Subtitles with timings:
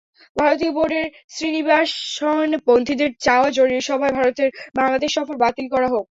[0.37, 5.99] ভারতীয় বোর্ডের শ্রীনিবাসনপন্থীদের চাওয়া, জরুরি সভায় ভারতের বাংলাদেশ সফর বাতিল করা হোক।